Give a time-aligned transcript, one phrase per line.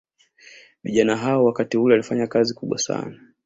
[0.83, 3.19] Vijana hao wakati ule walifanya kazi kubwa sana